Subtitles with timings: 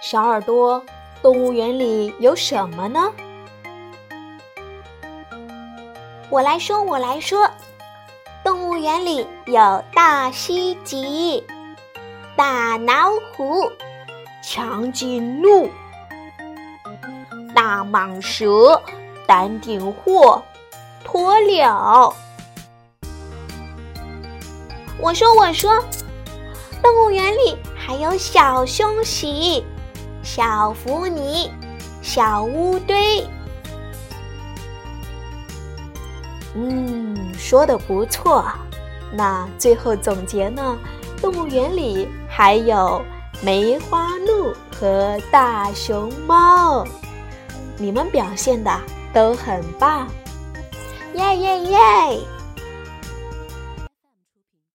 [0.00, 0.82] 小耳朵，
[1.20, 3.12] 动物园里有什么呢？
[6.30, 7.50] 我来说，我来说，
[8.44, 11.44] 动物园里有大溪棘、
[12.36, 13.70] 大老虎、
[14.42, 15.68] 长颈鹿、
[17.54, 18.80] 大蟒蛇、
[19.26, 20.40] 丹顶鹤、
[21.04, 22.14] 鸵鸟。
[25.00, 25.72] 我说，我说，
[26.82, 29.64] 动物园里还有小凶喜、
[30.22, 31.50] 小福泥、
[32.02, 33.26] 小乌堆。
[36.54, 38.44] 嗯，说的不错。
[39.12, 40.78] 那最后总结呢？
[41.20, 43.02] 动物园里还有
[43.42, 46.84] 梅花鹿和大熊猫，
[47.76, 48.70] 你们表现的
[49.12, 50.06] 都很棒，
[51.14, 51.78] 耶耶耶！